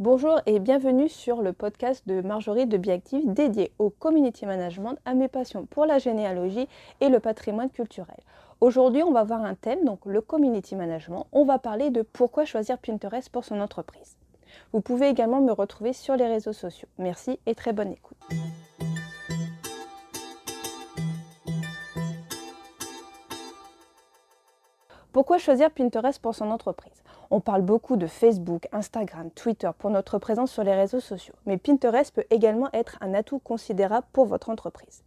[0.00, 5.14] Bonjour et bienvenue sur le podcast de Marjorie de Biactive dédié au community management, à
[5.14, 6.68] mes passions pour la généalogie
[7.00, 8.16] et le patrimoine culturel.
[8.60, 11.26] Aujourd'hui, on va voir un thème, donc le community management.
[11.32, 14.16] On va parler de pourquoi choisir Pinterest pour son entreprise.
[14.72, 16.88] Vous pouvez également me retrouver sur les réseaux sociaux.
[16.98, 18.18] Merci et très bonne écoute.
[25.10, 27.02] Pourquoi choisir Pinterest pour son entreprise?
[27.30, 31.58] On parle beaucoup de Facebook, Instagram, Twitter pour notre présence sur les réseaux sociaux, mais
[31.58, 35.02] Pinterest peut également être un atout considérable pour votre entreprise.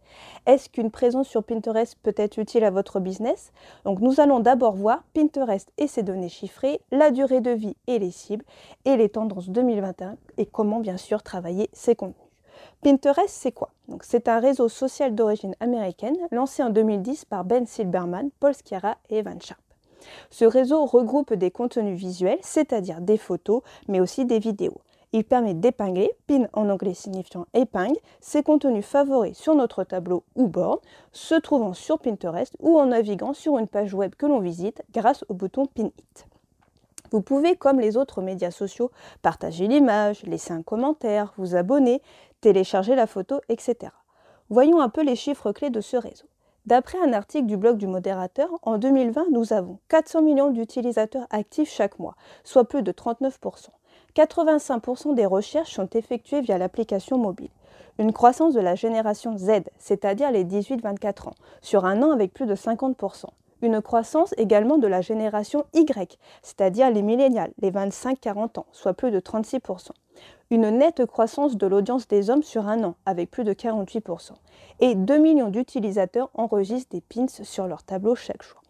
[0.46, 3.52] Est-ce qu'une présence sur Pinterest peut être utile à votre business?
[3.84, 7.98] Donc nous allons d'abord voir Pinterest et ses données chiffrées, la durée de vie et
[7.98, 8.44] les cibles,
[8.84, 12.28] et les tendances 2021 et comment bien sûr travailler ces contenus.
[12.82, 13.70] Pinterest, c'est quoi?
[14.02, 19.18] C'est un réseau social d'origine américaine lancé en 2010 par Ben Silberman, Paul Sciarra et
[19.18, 19.71] Evan Sharp.
[20.30, 24.80] Ce réseau regroupe des contenus visuels, c'est-à-dire des photos, mais aussi des vidéos.
[25.14, 30.48] Il permet d'épingler, pin en anglais signifiant épingle, ses contenus favoris sur notre tableau ou
[30.48, 30.80] board,
[31.12, 35.24] se trouvant sur Pinterest ou en naviguant sur une page web que l'on visite grâce
[35.28, 36.26] au bouton Pin It.
[37.10, 42.00] Vous pouvez, comme les autres médias sociaux, partager l'image, laisser un commentaire, vous abonner,
[42.40, 43.92] télécharger la photo, etc.
[44.48, 46.24] Voyons un peu les chiffres clés de ce réseau.
[46.64, 51.72] D'après un article du blog du modérateur, en 2020, nous avons 400 millions d'utilisateurs actifs
[51.72, 53.70] chaque mois, soit plus de 39%.
[54.14, 57.50] 85% des recherches sont effectuées via l'application mobile.
[57.98, 62.46] Une croissance de la génération Z, c'est-à-dire les 18-24 ans, sur un an avec plus
[62.46, 63.24] de 50%.
[63.62, 69.10] Une croissance également de la génération Y, c'est-à-dire les millénials, les 25-40 ans, soit plus
[69.10, 69.90] de 36%
[70.52, 74.32] une nette croissance de l'audience des hommes sur un an, avec plus de 48%.
[74.80, 78.60] Et 2 millions d'utilisateurs enregistrent des pins sur leur tableau chaque jour.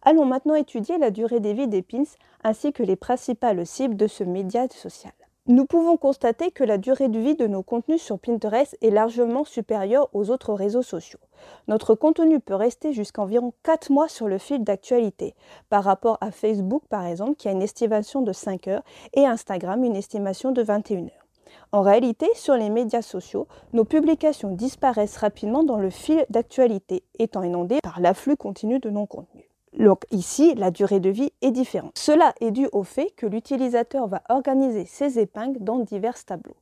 [0.00, 2.04] Allons maintenant étudier la durée des vies des pins
[2.42, 5.12] ainsi que les principales cibles de ce média social.
[5.46, 9.44] Nous pouvons constater que la durée de vie de nos contenus sur Pinterest est largement
[9.44, 11.20] supérieure aux autres réseaux sociaux.
[11.68, 15.34] Notre contenu peut rester jusqu'à environ 4 mois sur le fil d'actualité,
[15.68, 19.84] par rapport à Facebook par exemple qui a une estimation de 5 heures et Instagram
[19.84, 21.25] une estimation de 21 heures.
[21.72, 27.42] En réalité, sur les médias sociaux, nos publications disparaissent rapidement dans le fil d'actualité, étant
[27.42, 29.44] inondées par l'afflux continu de non-contenus.
[29.78, 31.92] Donc ici, la durée de vie est différente.
[31.96, 36.56] Cela est dû au fait que l'utilisateur va organiser ses épingles dans divers tableaux.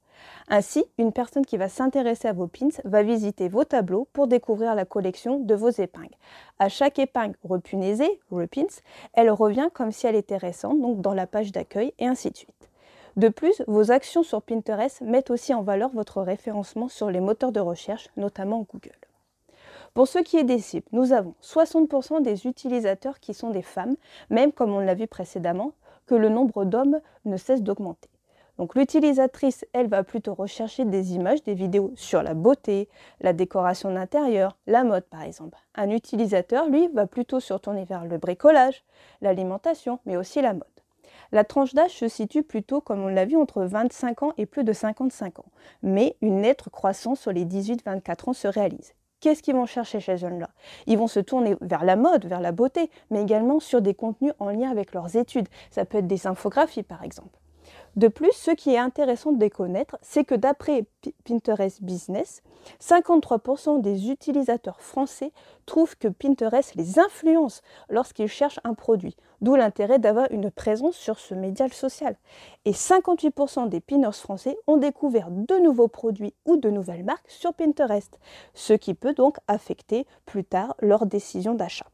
[0.49, 4.75] Ainsi, une personne qui va s'intéresser à vos pins va visiter vos tableaux pour découvrir
[4.75, 6.17] la collection de vos épingles.
[6.59, 8.67] À chaque épingle repunaisée, repins,
[9.13, 12.37] elle revient comme si elle était récente, donc dans la page d'accueil et ainsi de
[12.37, 12.71] suite.
[13.17, 17.53] De plus, vos actions sur Pinterest mettent aussi en valeur votre référencement sur les moteurs
[17.53, 18.99] de recherche, notamment Google.
[19.95, 23.95] Pour ce qui est des cibles, nous avons 60% des utilisateurs qui sont des femmes,
[24.31, 25.75] même comme on l'a vu précédemment,
[26.07, 28.11] que le nombre d'hommes ne cesse d'augmenter.
[28.59, 32.89] Donc l'utilisatrice, elle va plutôt rechercher des images, des vidéos sur la beauté,
[33.21, 35.59] la décoration d'intérieur, la mode par exemple.
[35.77, 38.85] Un utilisateur, lui, va plutôt se tourner vers le bricolage,
[39.21, 40.74] l'alimentation, mais aussi la mode.
[41.35, 44.63] La tranche d'âge se situe plutôt, comme on l'a vu, entre 25 ans et plus
[44.63, 45.47] de 55 ans.
[45.83, 48.95] Mais une nette croissance sur les 18-24 ans se réalise.
[49.19, 50.51] Qu'est-ce qu'ils vont chercher chez ces jeunes-là?
[50.87, 54.33] Ils vont se tourner vers la mode, vers la beauté, mais également sur des contenus
[54.39, 55.49] en lien avec leurs études.
[55.73, 57.41] Ça peut être des infographies, par exemple.
[57.97, 60.85] De plus, ce qui est intéressant de connaître, c'est que d'après
[61.25, 62.43] Pinterest Business,
[62.81, 65.33] 53% des utilisateurs français
[65.67, 71.19] trouvent que Pinterest les influence lorsqu'ils cherchent un produit, d'où l'intérêt d'avoir une présence sur
[71.19, 72.17] ce média social.
[72.65, 77.55] Et 58% des pinners français ont découvert de nouveaux produits ou de nouvelles marques sur
[77.55, 78.19] Pinterest,
[78.55, 81.87] ce qui peut donc affecter plus tard leur décision d'achat.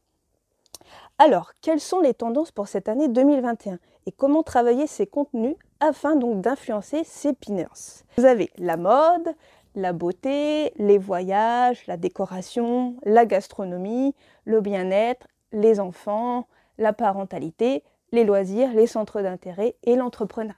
[1.17, 6.15] Alors, quelles sont les tendances pour cette année 2021 et comment travailler ces contenus afin
[6.15, 9.35] donc d'influencer ces pinners Vous avez la mode,
[9.75, 14.15] la beauté, les voyages, la décoration, la gastronomie,
[14.45, 16.47] le bien-être, les enfants,
[16.77, 20.57] la parentalité, les loisirs, les centres d'intérêt et l'entrepreneuriat.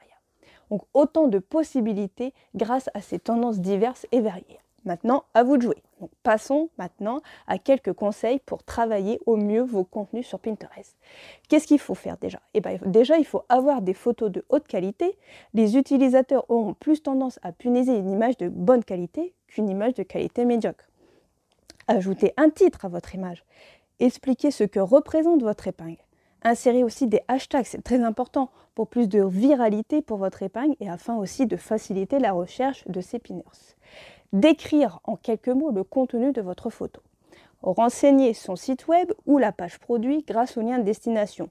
[0.70, 4.60] Donc autant de possibilités grâce à ces tendances diverses et variées.
[4.86, 5.82] Maintenant, à vous de jouer.
[6.24, 10.98] passons maintenant à quelques conseils pour travailler au mieux vos contenus sur Pinterest.
[11.48, 12.42] Qu'est-ce qu'il faut faire déjà?
[12.54, 15.18] Eh bien, déjà, il faut avoir des photos de haute qualité.
[15.54, 20.04] Les utilisateurs auront plus tendance à punaiser une image de bonne qualité qu'une image de
[20.04, 20.90] qualité médiocre.
[21.88, 23.46] Ajoutez un titre à votre image.
[24.00, 25.98] Expliquez ce que représente votre épingle.
[26.42, 30.90] Insérez aussi des hashtags, c'est très important pour plus de viralité pour votre épingle et
[30.90, 33.44] afin aussi de faciliter la recherche de ces pinners
[34.34, 37.02] décrire en quelques mots le contenu de votre photo.
[37.62, 41.50] Renseigner son site web ou la page produit grâce au lien de destination.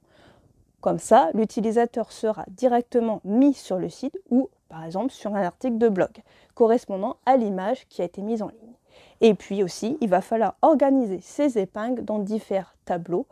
[0.82, 5.78] Comme ça, l'utilisateur sera directement mis sur le site ou par exemple sur un article
[5.78, 6.10] de blog
[6.54, 8.74] correspondant à l'image qui a été mise en ligne.
[9.20, 13.26] Et puis aussi, il va falloir organiser ces épingles dans différents tableaux.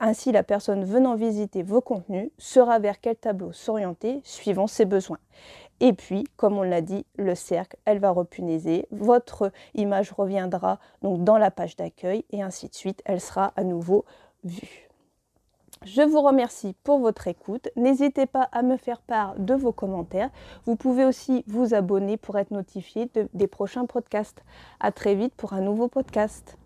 [0.00, 5.20] Ainsi, la personne venant visiter vos contenus sera vers quel tableau s'orienter suivant ses besoins.
[5.80, 11.22] Et puis, comme on l'a dit, le cercle, elle va repunaiser, votre image reviendra donc
[11.24, 14.04] dans la page d'accueil et ainsi de suite, elle sera à nouveau
[14.44, 14.86] vue.
[15.84, 17.68] Je vous remercie pour votre écoute.
[17.76, 20.30] N'hésitez pas à me faire part de vos commentaires.
[20.64, 24.42] Vous pouvez aussi vous abonner pour être notifié des prochains podcasts.
[24.80, 26.56] À très vite pour un nouveau podcast.